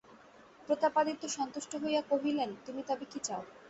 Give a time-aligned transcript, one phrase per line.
[0.67, 3.41] প্রতাপাদিত্য সন্তুষ্ট হইয়া কহিলেন, তুমি তবে কী চাও?